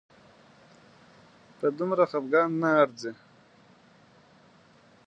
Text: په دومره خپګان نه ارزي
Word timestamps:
په 1.59 1.67
دومره 1.77 2.03
خپګان 2.11 2.49
نه 2.61 2.69
ارزي 2.81 3.11